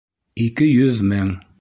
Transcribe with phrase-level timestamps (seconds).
[0.45, 1.35] Ике йөҙ мең!